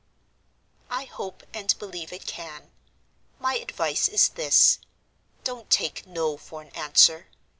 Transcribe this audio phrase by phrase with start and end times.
[0.89, 2.71] "I hope and believe it can.
[3.39, 4.79] My advice is this:
[5.43, 7.27] Don't take No for an answer.